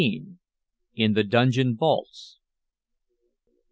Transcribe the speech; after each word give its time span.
IN 0.95 1.13
THE 1.13 1.23
DUNGEON 1.23 1.77
VAULTS. 1.77 2.39